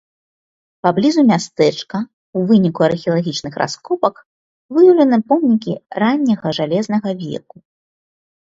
Паблізу 0.85 1.21
мястэчка 1.31 1.97
ў 1.99 2.39
выніку 2.53 2.81
археалагічных 2.89 3.53
раскопак 3.63 4.15
выяўленыя 4.75 5.21
помнікі 5.35 5.73
ранняга 6.07 6.47
жалезнага 6.63 7.09
веку. 7.25 7.57